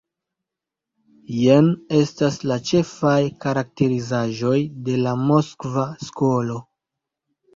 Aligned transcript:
Jen 1.39 1.67
estas 1.97 2.39
la 2.51 2.57
ĉefaj 2.69 3.17
karakterizaĵoj 3.45 4.57
de 4.87 4.97
la 5.03 5.13
Moskva 5.27 5.83
skolo. 6.09 6.57